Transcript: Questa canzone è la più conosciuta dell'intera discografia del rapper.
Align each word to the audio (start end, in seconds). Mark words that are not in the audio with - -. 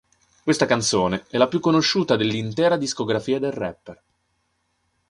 Questa 0.43 0.65
canzone 0.65 1.27
è 1.29 1.37
la 1.37 1.47
più 1.47 1.59
conosciuta 1.59 2.15
dell'intera 2.15 2.75
discografia 2.75 3.37
del 3.37 3.51
rapper. 3.51 4.03